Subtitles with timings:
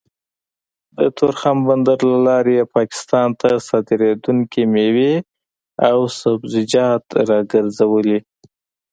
[0.97, 5.13] د تورخم بندر له لارې يې پاکستان ته صادرېدونکې مېوې
[5.89, 8.19] او سبزيجات راګرځولي